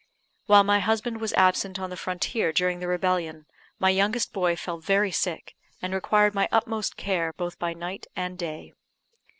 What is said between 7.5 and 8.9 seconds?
by night and day.